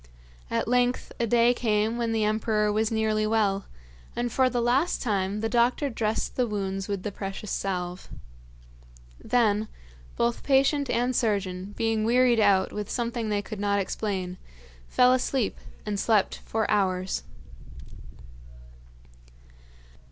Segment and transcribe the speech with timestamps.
[0.49, 3.65] At length a day came when the emperor was nearly well,
[4.15, 8.09] and for the last time the doctor dressed the wounds with the precious salve.
[9.23, 9.67] Then,
[10.17, 14.39] both patient and surgeon, being wearied out with something they could not explain,
[14.87, 17.21] fell asleep and slept for hours.